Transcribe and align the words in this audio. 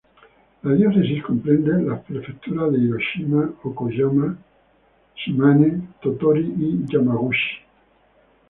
La 0.63 0.73
diócesis 0.73 1.21
comprende 1.21 1.79
las 1.83 2.03
prefecturas 2.05 2.71
de 2.71 2.79
Hiroshima, 2.79 3.51
Okayama, 3.61 4.35
Shimane, 5.15 5.79
Tottori 6.01 6.43
y 6.57 6.83
Yamaguchi. 6.91 7.61